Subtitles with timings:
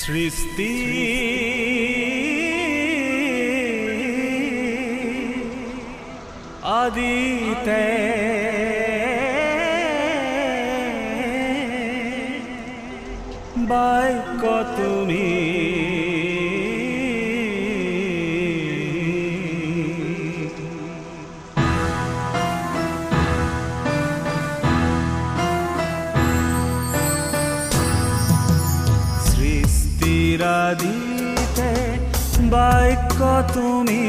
[0.00, 0.72] সৃষ্টি।
[6.80, 7.84] আদিতে
[13.70, 14.42] বাইক
[14.76, 15.39] তুমি
[33.54, 34.04] তুমি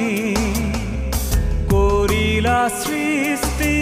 [1.73, 3.75] করিলা সৃষ্টি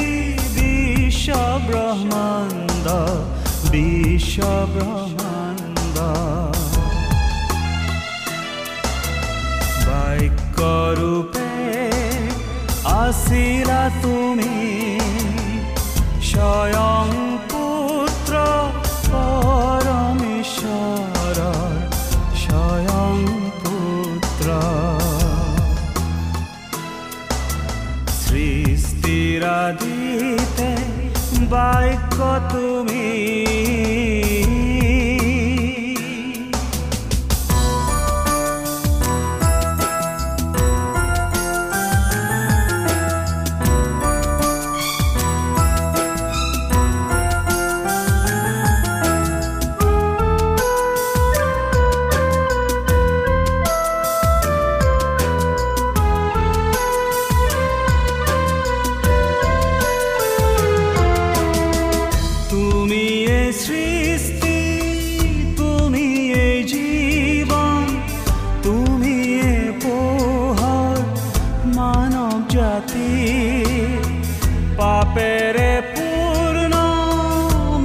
[0.56, 1.30] বিশ্ব
[1.68, 2.86] ব্রহ্মাণ্ড
[3.72, 4.40] বিশ্ব
[4.74, 5.98] ব্রহ্মাণ্ড।
[9.88, 10.60] বাক্য
[11.00, 11.52] রূপে
[13.04, 14.56] আসিলা তুমি
[16.30, 17.08] স্বয়ং
[31.52, 32.18] বাক্য
[32.52, 32.99] তুমি তুমি
[75.10, 76.74] পাপেৰে পূৰ্ণ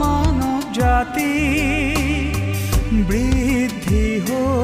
[0.00, 1.32] মানৱ জাতি
[3.08, 4.63] বৃদ্ধি হ'ল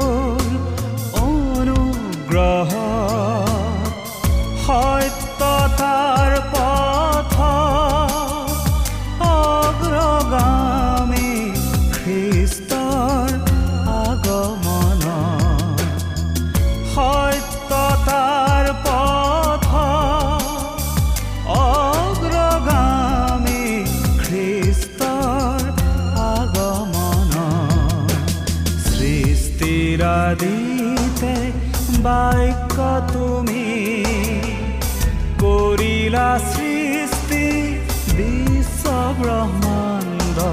[39.23, 40.51] brahmanda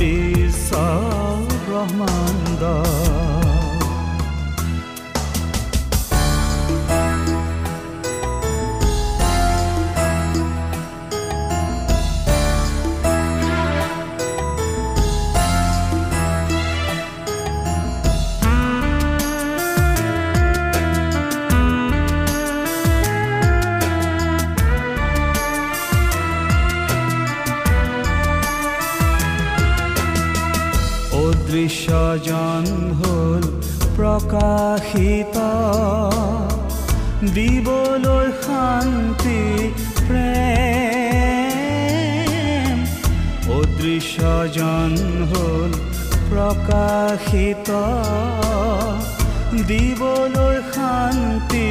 [0.00, 0.48] bir
[1.70, 2.99] brahmanda
[37.34, 39.42] দিবলৈ শান্তি
[40.00, 40.40] প্ৰেম
[43.58, 44.92] অদৃশ্যজন
[45.30, 45.72] হ'ল
[46.30, 47.68] প্ৰকাশিত
[49.70, 51.68] দিবলৈ শান্তি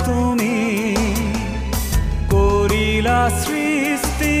[0.00, 0.56] তুমি
[2.30, 4.36] করিলা সৃষ্টি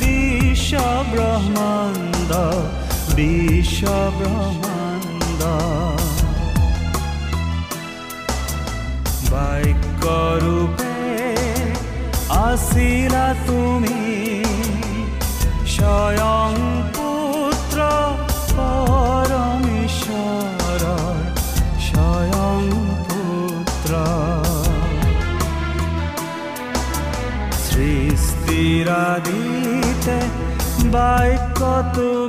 [0.00, 0.72] বিশ্ব
[1.12, 2.30] ব্রহ্মাণ্ড
[3.16, 3.82] বিশ্ব
[4.18, 5.40] ব্রহ্মাণ্ড
[31.90, 32.21] তো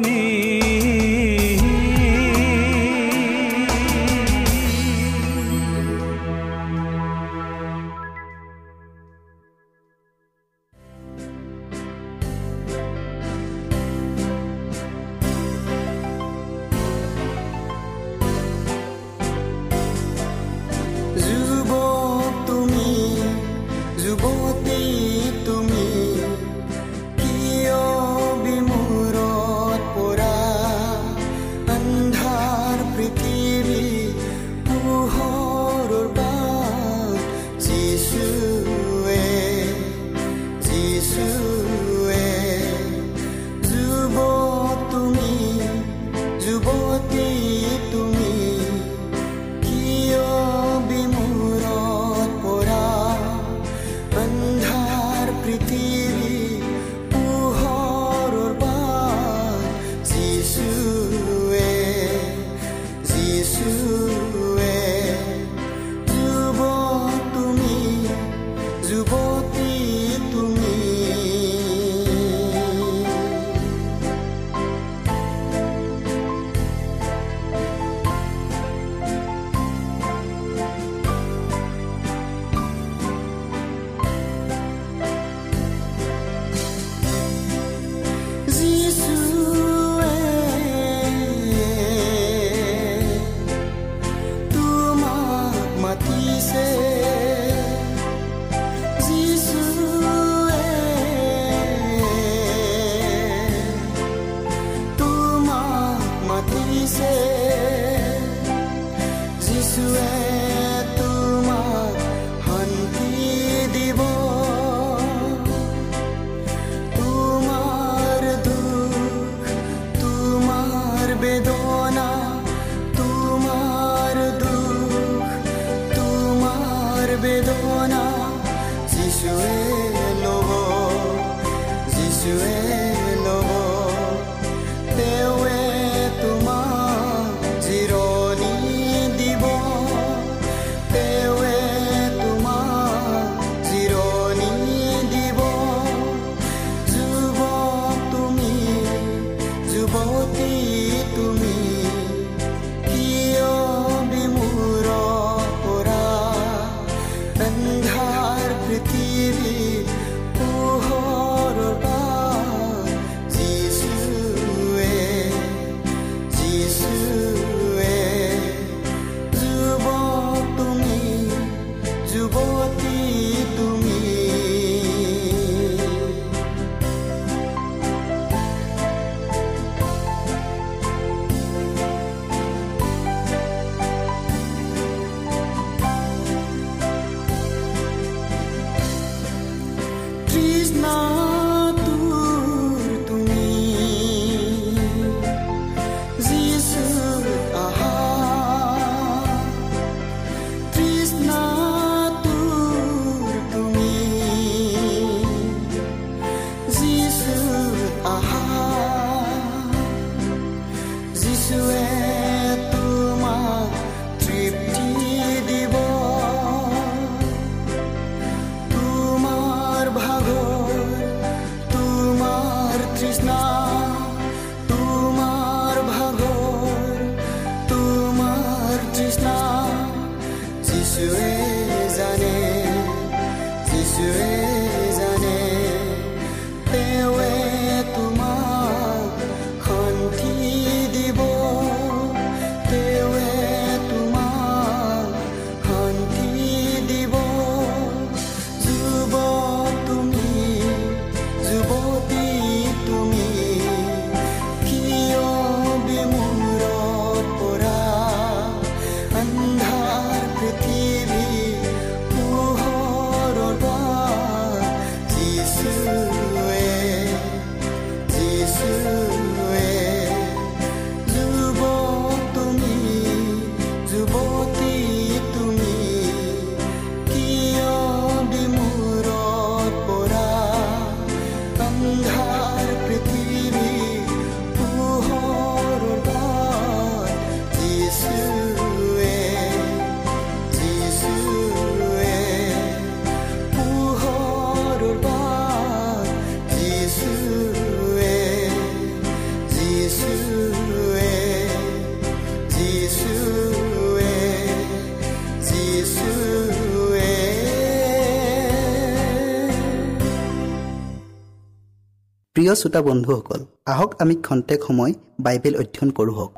[312.44, 313.42] প্ৰিয় শ্ৰোতা বন্ধুসকল
[313.74, 314.94] আহক আমি খন্তেক সময়
[315.26, 316.32] বাইবেল অধ্যয়ন কৰোঁ হওক।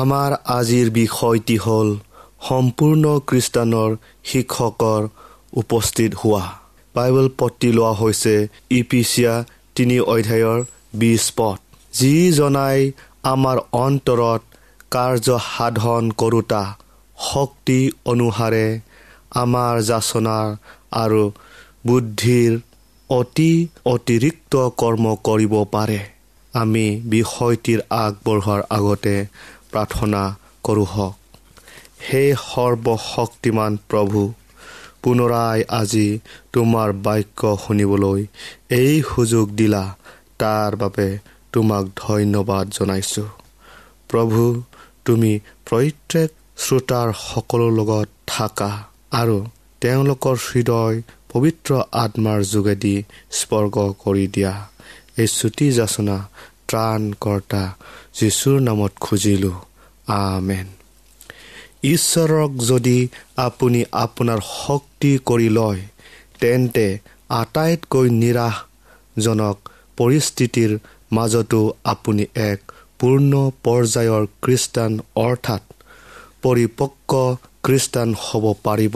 [0.00, 1.88] আমাৰ আজিৰ বিষয়টি হ'ল
[2.48, 3.90] সম্পূৰ্ণ খ্ৰীষ্টানৰ
[4.30, 5.02] শিক্ষকৰ
[5.62, 6.44] উপস্থিত হোৱা।
[6.94, 8.34] বাইবেল পত্তি লোৱা হৈছে
[8.78, 9.34] ইপিচিয়া
[9.76, 10.58] তিনি অধ্যায়ৰ
[11.00, 11.58] বিছ পদ।
[11.92, 12.78] যি জনাই
[13.32, 14.40] আমাৰ অন্তৰত
[14.94, 16.62] কাৰ্য সাধন কৰোঁতা
[17.28, 18.66] শক্তি অনুসাৰে
[19.34, 20.46] আমাৰ যাচনাৰ
[20.92, 21.22] আৰু
[21.86, 22.52] বুদ্ধিৰ
[23.10, 23.52] অতি
[23.84, 26.00] অতিৰিক্ত কৰ্ম কৰিব পাৰে।
[26.54, 29.14] আমি বিষয়টিৰ আগবঢ়োৱাৰ আগতে
[29.72, 30.22] প্ৰাৰ্থনা
[30.64, 31.14] কৰোঁ হওক।
[32.06, 34.20] হে সৰ্বশক্তিমান প্ৰভু
[35.02, 36.08] পুনৰাই আজি
[36.52, 38.20] তোমাৰ বাক্য শুনিবলৈ
[38.80, 39.84] এই সুযোগ দিলা।
[40.38, 41.08] তাৰ বাবে
[41.52, 43.28] তোমাক ধন্যবাদ জনাইছোঁ।
[44.10, 44.42] প্ৰভু
[45.04, 45.32] তুমি
[45.66, 46.30] প্ৰত্যেক
[46.62, 48.70] শ্ৰোতাৰ সকলোৰ লগত থাকা
[49.12, 49.36] আৰু
[49.80, 50.96] তেওঁলোকৰ হৃদয়
[51.32, 52.96] পবিত্ৰ আত্মাৰ যোগেদি
[53.30, 54.52] স্পৰ্শ কৰি দিয়া।
[55.18, 56.16] এই চুটি যাচনা
[56.68, 57.62] ত্ৰাণকৰ্তা
[58.18, 59.56] যীশুৰ নামত খুজিলোঁ।
[60.06, 60.66] আমেন।
[61.84, 62.98] ঈশ্বৰক যদি
[63.36, 65.80] আপুনি আপোনাৰ শক্তি কৰি লয়
[66.40, 66.86] তেন্তে
[67.28, 69.56] আটাইতকৈ নিৰাশজনক
[69.96, 70.70] পৰিস্থিতিৰ
[71.12, 72.60] মাজতো আপুনি এক
[72.98, 73.32] পূৰ্ণ
[73.64, 75.62] পৰ্যায়ৰ খ্ৰীষ্টান অৰ্থাৎ
[76.42, 77.10] পৰিপক্ক
[77.64, 78.94] খ্ৰীষ্টান হ'ব পাৰিব।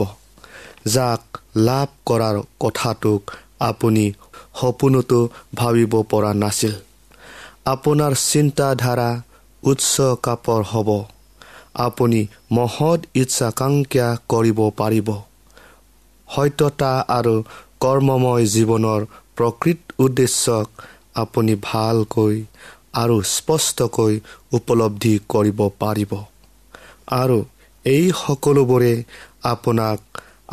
[0.87, 1.21] যাক
[1.57, 3.21] লাভ কৰাৰ কথাটোক
[3.59, 4.05] আপুনি
[4.59, 5.19] সপোনতো
[5.55, 6.73] ভাবিব পৰা নাছিল।
[7.65, 9.09] আপোনাৰ চিন্তাধাৰা
[9.63, 9.93] উচ্চ
[10.25, 10.89] কাপৰ হ'ব।
[11.85, 12.19] আপুনি
[12.51, 15.09] মহৎ ইচ্ছাকাংক্ষা কৰিব পাৰিব।
[16.27, 17.35] সত্যতা আৰু
[17.79, 19.01] কৰ্মময় জীৱনৰ
[19.37, 20.67] প্ৰকৃত উদ্দেশ্যক
[21.15, 22.35] আপুনি ভালকৈ
[22.93, 24.13] আৰু স্পষ্টকৈ
[24.51, 26.11] উপলব্ধি কৰিব পাৰিব।
[27.07, 27.39] আৰু
[27.85, 28.93] এই সকলোবোৰে
[29.43, 29.99] আপোনাক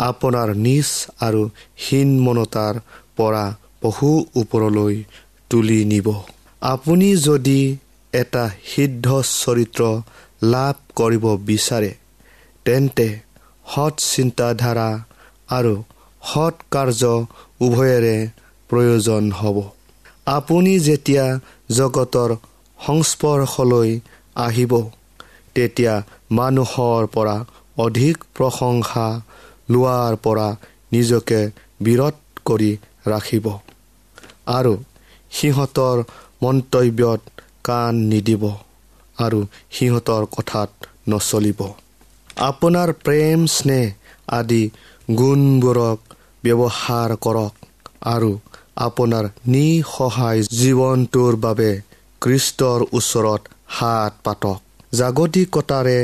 [0.09, 0.89] আপোনাৰ নিজ
[1.21, 1.43] আৰু
[1.85, 2.75] হীনমনতাৰ
[3.17, 3.45] পৰা
[3.83, 4.95] বহু ওপৰলৈ
[5.51, 6.09] তুলি নিব।
[6.63, 7.61] আপুনি যদি
[8.13, 9.07] এটা সিদ্ধ
[9.41, 9.83] চৰিত্ৰ
[10.45, 11.93] লাভ কৰিব বিচাৰে
[12.65, 13.09] তেন্তে
[13.67, 14.89] সৎ চিন্তাধাৰা
[15.49, 15.75] আৰু
[16.23, 17.03] সৎ কাৰ্য
[17.61, 18.17] উভয়ৰে
[18.71, 19.57] প্ৰয়োজন হ'ব।
[20.27, 21.25] আপুনি যেতিয়া
[21.71, 22.31] জগতৰ
[22.79, 23.91] সংস্পৰ্শলৈ
[24.37, 24.73] আহিব
[25.55, 25.95] তেতিয়া
[26.31, 27.37] মানুহৰ পৰা
[27.77, 29.07] অধিক প্ৰশংসা
[29.71, 30.49] লোৱাৰ পৰা
[30.93, 31.41] নিজকে
[31.81, 32.17] বিৰত
[32.47, 32.73] কৰি
[33.07, 33.47] ৰাখিব।
[34.51, 34.75] আৰু
[35.33, 35.97] সিহঁতৰ
[36.43, 37.21] মন্তব্যত
[37.65, 38.43] কাণ নিদিব
[39.19, 39.41] আৰু
[39.71, 40.71] সিহঁতৰ কথাত
[41.09, 41.61] নচলিব।
[42.43, 43.87] আপোনাৰ প্ৰেম স্নেহ
[44.39, 44.63] আদি
[45.17, 45.99] গুণবোৰক
[46.45, 47.55] ব্যৱহাৰ কৰক
[48.07, 48.31] আৰু
[48.79, 51.71] আপোনাৰ নিসহায় জীৱনটোৰ বাবে
[52.23, 53.43] খ্ৰীষ্টৰ ওচৰত
[53.77, 54.61] হাত পাতক।
[54.93, 56.01] জাগতিকতাৰে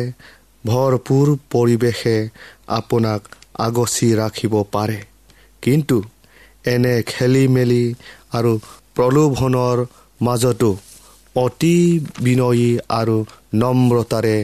[0.64, 2.16] ভৰপূৰ পৰিৱেশে
[2.78, 3.20] আপোনাক
[3.66, 4.98] আগচি ৰাখিব পাৰে।
[5.62, 5.96] কিন্তু
[6.64, 7.84] এনে খেলি মেলি
[8.32, 8.52] আৰু
[8.96, 9.78] প্ৰলোভনৰ
[10.20, 10.70] মাজতো
[11.36, 11.76] অতি
[12.20, 13.16] বিনয়ী আৰু
[13.54, 14.38] নম্ৰতাৰে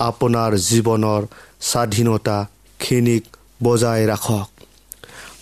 [0.00, 1.22] আপোনাৰ জীৱনৰ
[1.70, 3.24] স্বাধীনতাখিনিক
[3.62, 4.48] বজাই ৰাখক।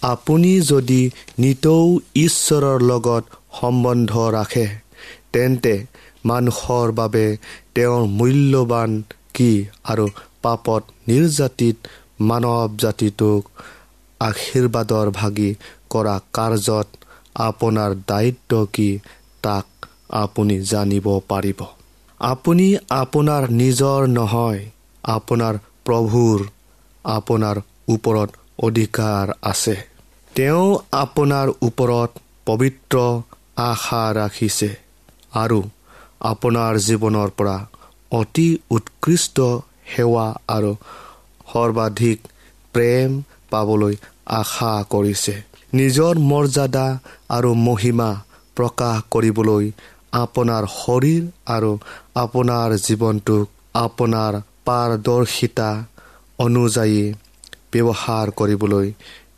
[0.02, 1.00] আপুনি যদি
[1.38, 1.84] নিতৌ
[2.16, 3.24] ঈশ্বৰৰ লগত
[3.60, 4.66] সম্বন্ধ ৰাখে
[5.32, 5.74] তেন্তে
[6.30, 7.24] মানুহৰ বাবে
[7.74, 8.90] তেওঁৰ মূল্যৱান
[9.34, 9.50] কি
[9.90, 10.06] আৰু
[10.42, 11.76] পাপত নিৰ্যাতিত
[12.28, 13.42] মানৱ জাতিটোক
[14.20, 15.50] আশীৰ্বাদৰ ভাগি
[15.90, 16.88] কৰা কাৰ্যত
[17.40, 18.88] আপোনাৰ দায়িত্ব কি
[19.42, 19.66] তাক
[20.18, 21.60] আপুনি জানিব পাৰিব।
[22.20, 24.60] আপুনি আপোনাৰ নিজৰ নহয়
[25.04, 25.54] আপোনাৰ
[25.86, 26.38] প্ৰভুৰ
[27.04, 27.56] আপোনাৰ
[27.88, 28.30] ওপৰত
[28.62, 29.76] অধিকাৰ আছে।
[30.34, 32.10] তেওঁ আপোনাৰ ওপৰত
[32.46, 32.96] পবিত্ৰ
[33.62, 34.70] আশা ৰাখিছে
[35.34, 35.60] আৰু
[36.20, 37.56] আপোনাৰ জীৱনৰ পৰা
[38.12, 39.36] অতি উৎকৃষ্ট
[39.92, 40.72] সেৱা আৰু
[41.52, 42.18] সৰ্বাধিক
[42.74, 43.10] প্ৰেম
[43.50, 43.94] পাবলৈ
[44.40, 45.34] আশা কৰিছে।
[45.74, 46.86] নিজৰ মৰ্যাদা
[47.28, 48.10] আৰু মহিমা
[48.56, 49.64] প্ৰকাশ কৰিবলৈ
[50.12, 51.72] আপোনাৰ শৰীৰ আৰু
[52.14, 54.32] আপোনাৰ জীৱনটোক আপোনাৰ
[54.64, 55.70] পাৰদৰ্শিতা
[56.38, 57.02] অনুযায়ী
[57.72, 58.86] ব্যৱহাৰ কৰিবলৈ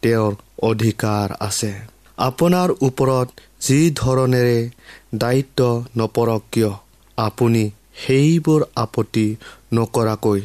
[0.03, 0.33] তেওঁৰ
[0.63, 1.73] অধিকাৰ আছে।
[2.19, 3.29] আপোনাৰ ওপৰত
[3.61, 4.71] যি ধৰণেৰে
[5.15, 5.61] দায়িত্ব
[5.97, 6.73] নপৰক কিয়
[7.19, 7.63] আপুনি
[8.07, 9.27] সেইবোৰ আপত্তি
[9.75, 10.41] নকৰাকৈ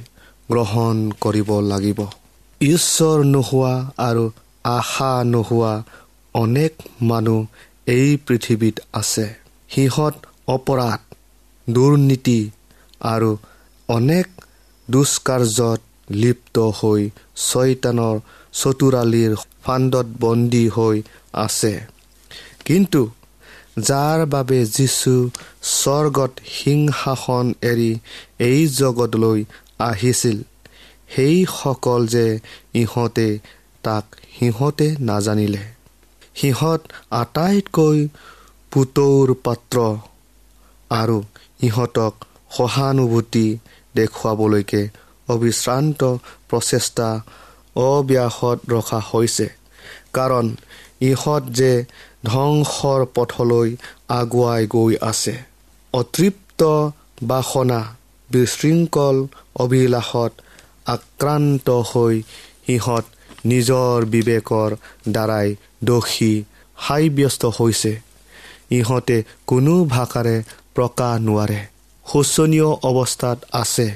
[0.49, 1.99] গ্ৰহণ কৰিব লাগিব।
[2.61, 4.23] ঈশ্বৰ নোহোৱা আৰু
[4.63, 5.73] আশা নোহোৱা
[6.35, 7.45] অনেক মানুহ
[7.87, 9.27] এই পৃথিৱীত আছে।
[9.69, 10.15] সিহঁত
[10.47, 10.99] অপৰাধ
[11.67, 12.39] দুৰ্নীতি
[13.01, 13.37] আৰু
[13.89, 14.27] অনেক
[14.87, 17.01] দুষ্কাৰ্যত লিপ্ত হৈ
[17.35, 18.15] ছয়তানৰ
[18.53, 21.01] চতুৰালিৰ ফাণ্ডত বন্দী হৈ
[21.35, 21.73] আছে।
[22.65, 23.01] কিন্তু
[23.79, 25.15] যাৰ বাবে যীশু
[25.61, 27.91] স্বৰ্গত সিংহাসন এৰি
[28.39, 29.39] এই জগতলৈ
[29.79, 30.37] আহিছিল
[31.15, 32.27] সেইসকল যে
[32.73, 33.29] ইহঁতে
[33.83, 35.63] তাক সিহঁতে নাজানিলে।
[36.35, 37.99] সিহঁত আটাইতকৈ
[38.71, 39.77] পুতৌৰ পাত্ৰ
[40.91, 41.17] আৰু
[41.63, 42.13] ইহঁতক
[42.57, 43.47] সহানুভূতি
[43.95, 44.81] দেখুৱাবলৈকে
[45.29, 46.01] অবিশ্ৰান্ত
[46.49, 47.09] প্ৰচেষ্টা
[47.75, 49.47] অব্যাহত ৰখা হৈছে।
[50.13, 50.45] কাৰণ
[51.01, 51.85] ইহঁত যে
[52.25, 53.69] ধ্বংসৰ পথলৈ
[54.09, 55.35] আগুৱাই গৈ আছে।
[55.93, 56.61] অতৃপ্ত
[57.23, 57.81] বাসনা
[58.29, 59.17] বিশৃংখল
[59.55, 60.31] অভিলাষত
[60.85, 62.15] আক্ৰান্ত হৈ
[62.67, 63.05] সিহঁত
[63.45, 64.69] নিজৰ বিবেকৰ
[65.11, 66.33] দ্বাৰাই দোষী
[66.77, 67.93] সাব্যস্ত হৈছে।
[68.71, 70.35] ইহঁতে কোনো ভাষাৰে
[70.75, 71.59] প্ৰকাশ নোৱাৰে।
[72.05, 73.87] শোচনীয় অৱস্থাত আছে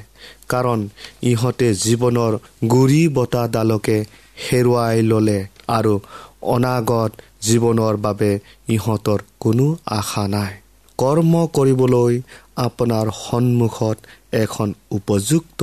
[0.50, 0.80] কাৰণ
[1.22, 2.34] ইহঁতে জীৱনৰ
[2.70, 3.98] গুৰি বতাহডালকে
[4.46, 6.00] হেৰুৱাই ল'লে আৰু
[6.41, 8.32] অনাগত জীৱনৰ বাবে
[8.69, 9.65] ইহঁতৰ কোনো
[9.97, 10.54] আশা নাই।
[10.99, 12.13] কৰ্ম কৰিবলৈ
[12.58, 13.97] আপোনাৰ সন্মুখত
[14.34, 15.62] এখন উপযুক্ত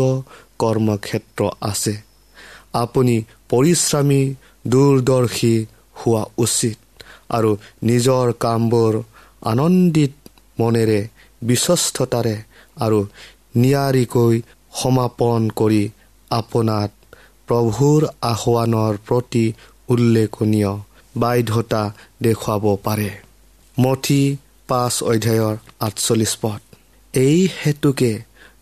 [0.59, 1.95] কৰ্মক্ষেত্ৰ আছে।
[2.75, 3.17] আপুনি
[3.51, 4.23] পৰিশ্ৰমী
[4.65, 5.55] দূৰদৰ্শী
[5.97, 6.79] হোৱা উচিত
[7.31, 7.51] আৰু
[7.83, 8.93] নিজৰ কামবোৰ
[9.43, 10.13] আনন্দিত
[10.61, 11.01] মনেৰে
[11.43, 12.37] বিশ্বস্ততাৰে
[12.81, 12.99] আৰু
[13.57, 14.35] নিয়াৰিকৈ
[14.73, 15.85] সমাপন কৰি
[16.31, 16.91] আপোনাক
[17.49, 19.45] প্ৰভুৰ আহ্বানৰ প্ৰতি
[19.89, 20.73] উল্লেখনীয়।
[21.17, 21.83] বাধ্যতা
[22.23, 23.11] দেখুৱাব পাৰে।
[23.77, 24.23] মঠি
[24.69, 26.61] পাঁচ অধ্যায়ৰ আঠচল্লিছ পদ।
[27.15, 28.13] এই হেতুকে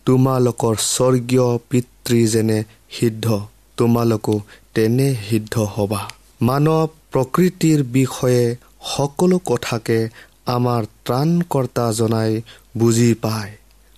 [0.06, 2.58] তোমালোকৰ স্বৰ্গীয় পিতৃ যেনে
[2.90, 3.26] সিদ্ধ
[3.76, 4.34] তোমালোকো
[4.74, 6.02] তেনে সিদ্ধ হ'বা।
[6.42, 6.82] মানৱ
[7.12, 8.44] প্ৰকৃতিৰ বিষয়ে
[8.94, 9.98] সকলো কথাকে
[10.46, 12.32] আমাৰ ত্ৰাণকৰ্তা জনাই
[12.76, 13.52] বুজি পায়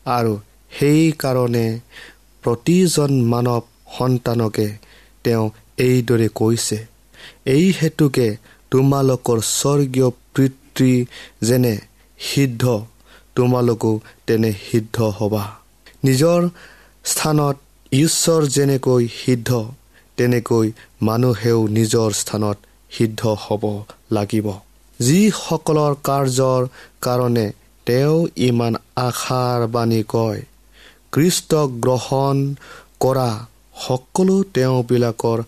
[0.07, 0.33] আৰু
[0.73, 1.67] সেইকাৰণে
[2.45, 3.63] প্ৰতিজন মানৱ
[3.99, 4.69] সন্তানকে
[5.25, 5.45] তেওঁ
[5.79, 6.79] এইদৰে কৈছে।
[7.55, 8.29] এই হেতুকে
[8.73, 10.93] তোমালোকৰ স্বৰ্গীয় পিতৃ
[11.49, 11.75] যেনে
[12.19, 12.63] সিদ্ধ
[13.37, 13.93] তোমালোকো
[14.27, 15.45] তেনে সিদ্ধ হ'বা।
[16.07, 16.41] নিজৰ
[17.05, 17.57] স্থানত
[17.93, 19.51] ঈশ্বৰ যেনেকৈ সিদ্ধ
[20.19, 20.67] তেনেকৈ
[21.09, 22.57] মানুহেও নিজৰ স্থানত
[22.91, 23.65] সিদ্ধ হ'ব
[24.17, 24.47] লাগিব।
[25.01, 26.63] যিসকলৰ কাৰ্যৰ
[27.05, 27.47] কাৰণে
[27.87, 28.75] তেওঁ ইমান
[29.07, 30.41] আশাৰ বাণী কয়
[31.13, 32.37] কৃষ্টক গ্ৰহণ
[33.05, 33.31] কৰা
[33.87, 35.39] সকলো তেওঁবিলাকৰ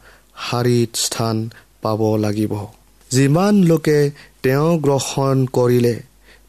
[0.44, 1.36] শাৰীত স্থান
[1.82, 2.52] পাব লাগিব।
[3.10, 3.98] যিমান লোকে
[4.42, 5.94] তেওঁ গ্ৰহণ কৰিলে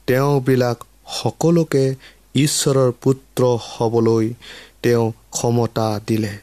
[0.07, 0.77] তেওঁবিলাক
[1.21, 1.85] সকলোকে
[2.35, 4.25] ঈশ্বৰৰ পুত্ৰ হ'বলৈ
[4.83, 6.33] তেওঁ ক্ষমতা দিলে।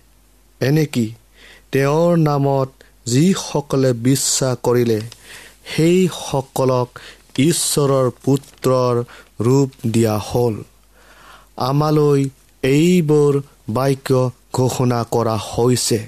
[0.60, 1.06] এনেকি
[1.72, 2.68] তেওঁৰ নামত
[3.06, 5.00] যিসকলে বিশ্বাস কৰিলে
[5.70, 6.88] সেইসকলক
[7.38, 8.94] ঈশ্বৰৰ পুত্ৰৰ
[9.40, 10.54] ৰূপ দিয়া হ'ল।
[11.56, 12.20] আমালৈ
[12.62, 13.32] এইবোৰ
[13.68, 16.00] বাক্য ঘোষণা কৰা হৈছে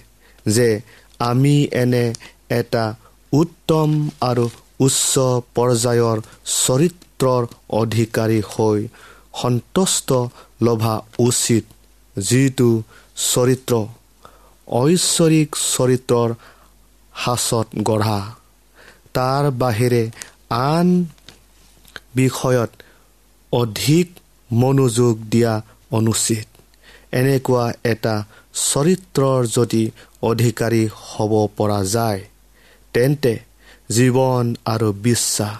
[0.47, 0.69] যে
[1.19, 2.05] আমি এনে
[2.50, 2.84] এটা
[3.32, 3.88] উত্তম
[4.20, 4.44] আৰু
[4.80, 5.12] উচ্চ
[5.54, 6.18] পৰ্যায়ৰ
[6.56, 7.42] চৰিত্ৰৰ
[7.80, 8.78] অধিকাৰী হৈ
[9.34, 10.08] সন্তুষ্ট
[10.62, 11.64] লভা উচিত।
[12.16, 12.70] যিটো
[13.24, 13.74] চৰিত্ৰ
[14.68, 16.30] ঐশ্বৰিক চৰিত্ৰৰ
[17.14, 18.20] সাঁচত গঢ়া।
[19.12, 20.02] তাৰ বাহিৰে
[20.50, 20.88] আন
[22.14, 22.70] বিষয়ত
[23.52, 24.08] অধিক
[24.50, 25.52] মনোযোগ দিয়া
[25.90, 26.46] অনুচিত।
[27.12, 28.14] এনেকুৱা এটা
[28.62, 29.82] চৰিত্ৰৰ যদি
[30.22, 32.20] অধিকাৰী হ'ব পৰা যায়
[32.94, 33.35] তেন্তে
[33.90, 35.57] জীৱন আৰু বিশ্বাস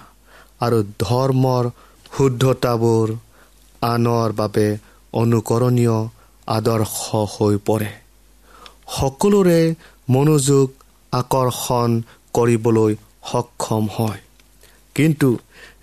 [0.61, 1.63] আৰু ধৰ্মৰ
[2.17, 3.07] শুদ্ধতাবোৰ
[3.81, 4.67] আনৰ বাবে
[5.13, 5.97] অনুকৰণীয়
[6.47, 6.97] আদৰ্শ
[7.33, 7.91] হৈ পৰে।
[8.97, 9.61] সকলোৰে
[10.09, 10.67] মনোযোগ
[11.13, 11.89] আকৰ্ষণ
[12.33, 12.93] কৰিবলৈ
[13.31, 14.21] সক্ষম হয়।
[14.95, 15.29] কিন্তু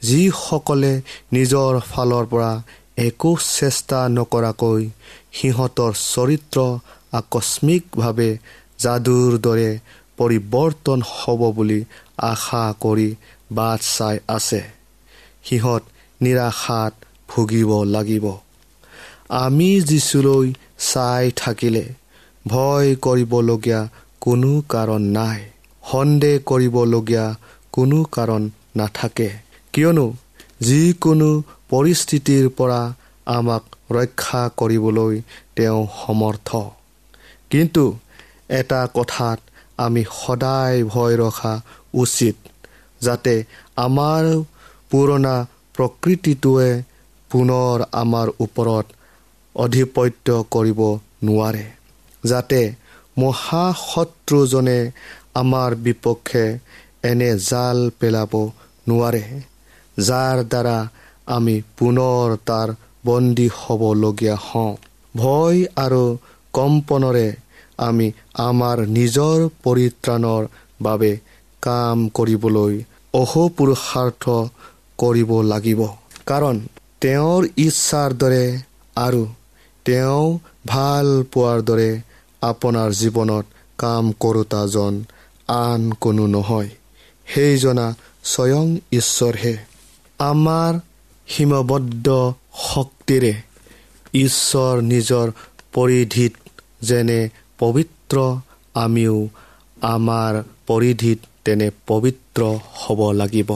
[0.03, 0.93] যিসকলে
[1.33, 2.53] নিজৰ ফালৰ পৰা
[2.99, 4.83] একো চেষ্টা নকৰাকৈ
[5.33, 6.59] সিহঁতৰ চৰিত্ৰ
[7.13, 8.31] আকস্মিকভাৱে
[8.79, 9.71] যাদুৰ দৰে
[10.19, 11.85] পৰিৱৰ্তন হ'ব বুলি
[12.19, 13.15] আশা কৰি
[13.53, 14.63] বাট চাই আছে।
[15.45, 15.83] সিহঁত
[16.23, 16.93] নিৰাশাত
[17.29, 18.27] ভুগিব লাগিব।
[19.29, 20.53] আমি যিচুলৈ
[20.93, 21.85] চাই থাকিলে
[22.47, 23.89] ভয় কৰিবলগীয়া
[24.21, 25.41] কোনো কাৰণ নাই।
[25.93, 27.27] সন্দেহ কৰিবলগীয়া
[27.73, 29.31] কোনো কাৰণ নাথাকে।
[29.73, 30.07] কিয়নো
[30.61, 32.81] যিকোনো পৰিস্থিতিৰ পৰা
[33.27, 35.15] আমাক ৰক্ষা কৰিবলৈ
[35.57, 36.49] তেওঁ সমৰ্থ।
[37.51, 37.85] কিন্তু
[38.49, 39.41] এটা কথাত
[39.77, 41.55] আমি সদায় ভয় ৰখা
[41.95, 42.37] উচিত
[43.01, 43.35] যাতে
[43.77, 44.25] আমাৰ
[44.91, 45.37] পুৰণা
[45.75, 46.71] প্ৰকৃতিটোৱে
[47.31, 48.87] পুনৰ আমাৰ ওপৰত
[49.55, 50.81] অধিপত্য কৰিব
[51.25, 51.67] নোৱাৰে
[52.25, 52.61] যাতে
[53.19, 54.81] মহাশত্ৰুজনে
[55.35, 56.45] আমাৰ বিপক্ষে
[57.03, 58.33] এনে জাল পেলাব
[58.89, 59.25] নোৱাৰে
[59.99, 60.79] যাৰ দ্বাৰা
[61.27, 62.69] আমি পুনৰ তাৰ
[63.07, 64.73] বন্দী হ'বলগীয়া হওঁ।
[65.17, 66.05] ভয় আৰু
[66.53, 67.29] কম্পনৰে
[67.79, 70.47] আমি আমাৰ নিজৰ পৰিত্ৰাণৰ
[70.83, 71.19] বাবে
[71.63, 72.85] কাম কৰিবলৈ
[73.15, 74.25] অহোপুৰুষাৰ্থ
[74.99, 75.81] কৰিব লাগিব।
[76.27, 76.61] কাৰণ
[77.01, 78.59] তেওঁৰ ইচ্ছাৰ দৰে
[78.97, 79.27] আৰু
[79.85, 82.01] তেওঁ ভাল পোৱাৰ দৰে
[82.43, 83.47] আপোনাৰ জীৱনত
[83.79, 85.05] কাম কৰোতাজন
[85.49, 86.69] আন কোনো নহয়।
[87.35, 89.57] সেইজনা স্বয়ং ঈশ্বৰহে।
[90.19, 90.79] আমাৰ
[91.29, 92.09] সীমাবদ্ধ
[92.75, 93.35] শক্তিৰে
[94.15, 95.31] ঈশ্বৰ নিজৰ
[95.73, 96.33] পৰিধিত
[96.83, 98.17] যেনে পবিত্ৰ
[98.75, 99.17] আমিও
[99.89, 100.33] আমাৰ
[100.69, 102.43] পৰিধিত তেনে পবিত্ৰ
[102.81, 103.51] হ'ব লাগিব।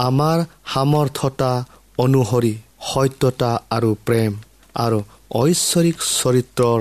[0.00, 0.38] আমাৰ
[0.72, 1.52] সামৰ্থতা
[1.98, 2.54] অনুসৰি
[2.90, 4.32] সত্যতা আৰু প্ৰেম
[4.74, 4.98] আৰু
[5.34, 6.80] ঐশ্বৰিক চৰিত্ৰৰ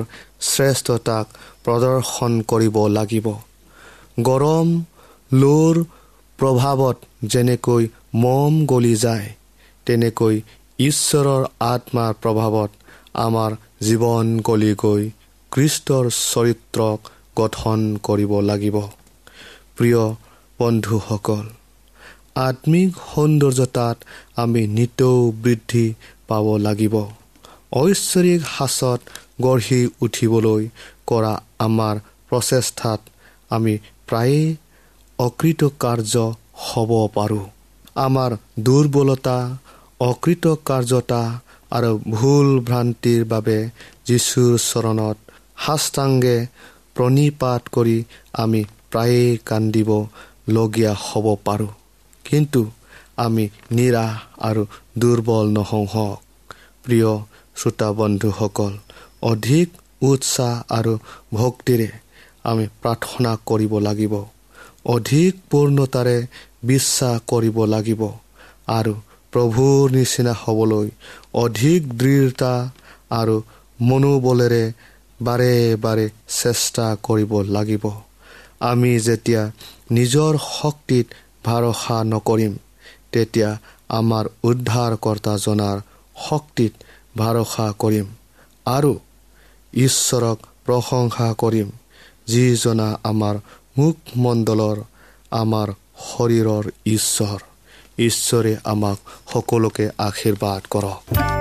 [0.50, 1.26] শ্ৰেষ্ঠতাক
[1.66, 3.28] প্ৰদৰ্শন কৰিব লাগিব।
[4.28, 4.68] গৰম
[5.32, 5.76] লোৰ
[6.40, 6.98] প্ৰভাৱত
[7.32, 7.84] যেনেকৈ
[8.24, 9.28] মম গলি যায়
[9.88, 10.36] তেনেকৈ
[10.80, 12.72] ঈশ্বৰৰ আত্মাৰ প্ৰভাৱত
[13.26, 13.52] আমাৰ
[13.88, 15.04] জীৱন গলি গৈ
[15.52, 17.00] খ্ৰীষ্টৰ চৰিত্ৰক
[17.36, 18.76] গঠন কৰিব লাগিব।
[19.78, 20.04] প্ৰিয়
[20.60, 21.46] বন্ধুসকল
[22.40, 23.98] আত্মিক সৌন্দৰ্যতাত
[24.36, 25.86] আমি নিতৌ বৃদ্ধি
[26.28, 26.96] পাব লাগিব।
[27.74, 29.00] ঐশ্বৰিক সাঁচত
[29.42, 30.62] গঢ়ি উঠিবলৈ
[31.08, 31.96] কৰা আমাৰ
[32.30, 33.02] প্ৰচেষ্টাত
[33.50, 33.74] আমি
[34.08, 34.42] প্ৰায়ে
[35.20, 36.14] অকৃতকাৰ্য
[36.66, 37.46] হ'ব পাৰোঁ।
[38.06, 39.38] আমাৰ দুৰ্বলতা
[40.00, 41.22] অকৃতকাৰ্যতা
[41.72, 43.58] আৰু ভুল ভ্ৰান্তিৰ বাবে
[44.06, 45.18] যীশুৰ চৰণত
[45.66, 46.38] সাষ্টাংগে
[46.96, 47.98] প্ৰণিপাত কৰি
[48.34, 51.72] আমি প্ৰায়ে কান্দিবলগীয়া হ'ব পাৰোঁ।
[52.26, 52.62] কিন্তু
[53.18, 54.62] আমি নিৰাশ আৰু
[55.00, 56.20] দুৰ্বল নহওঁ হওক।
[56.84, 57.12] প্ৰিয়
[57.56, 58.74] শ্ৰোতা বন্ধুসকল
[59.22, 59.68] অধিক
[60.02, 60.94] উৎসাহ আৰু
[61.34, 61.90] ভক্তিৰে
[62.44, 64.14] আমি প্ৰাৰ্থনা কৰিব লাগিব।
[64.86, 66.18] অধিক পূৰ্ণতাৰে
[66.64, 68.02] বিশ্বাস কৰিব লাগিব
[68.68, 68.94] আৰু
[69.34, 70.88] প্ৰভুৰ নিচিনা হ'বলৈ
[71.34, 72.54] অধিক দৃঢ়তা
[73.10, 73.36] আৰু
[73.82, 74.64] মনোবলেৰে
[75.22, 76.06] বাৰে বাৰে
[76.42, 77.84] চেষ্টা কৰিব লাগিব।
[78.72, 79.42] আমি যেতিয়া
[79.98, 81.08] নিজৰ শক্তিত
[81.46, 82.54] ভৰসা নকৰিম
[83.12, 83.50] তেতিয়া
[83.90, 85.78] আমাৰ উদ্ধাৰকৰ্তা জনাৰ
[86.30, 86.74] শক্তিত
[87.18, 88.08] ভৰসা কৰিম
[88.66, 88.94] আৰু
[89.74, 91.68] ঈশ্বৰক প্ৰশংসা কৰিম
[92.28, 93.36] যিজনা আমাৰ
[93.78, 94.78] মুখমণ্ডলৰ
[95.32, 95.68] আমাৰ
[96.08, 97.40] শৰীৰৰ ঈশ্বৰ।
[98.00, 98.98] ঈশ্বৰে আমাক
[99.34, 101.41] সকলোকে আশীৰ্বাদ কৰক।